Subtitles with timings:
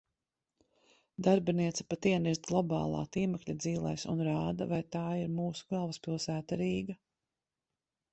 [1.25, 6.97] Darbiniece pat ienirst globālā tīmekļa dzīlēs un rāda, vai tā ir mūsu galvaspilsēta Rīga.